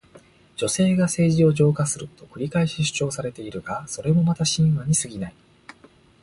[0.57, 5.35] 女性が政治を浄化すると繰り返し主張されているが、それもまた神話にすぎない。